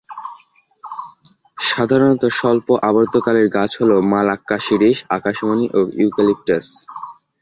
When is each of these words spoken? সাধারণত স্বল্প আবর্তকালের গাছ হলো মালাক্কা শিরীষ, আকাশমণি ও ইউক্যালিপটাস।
সাধারণত 1.63 2.23
স্বল্প 2.37 2.67
আবর্তকালের 2.89 3.47
গাছ 3.49 3.71
হলো 3.81 3.95
মালাক্কা 4.11 4.57
শিরীষ, 4.65 4.97
আকাশমণি 5.17 5.65
ও 5.69 5.79
ইউক্যালিপটাস। 6.01 6.65